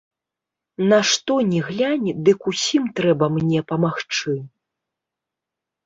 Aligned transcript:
На 0.93 0.97
што 1.09 1.33
ні 1.51 1.59
глянь, 1.67 2.09
дык 2.31 2.39
усім 2.55 2.83
трэба 3.03 3.25
мне 3.37 3.59
памагчы. 3.71 4.33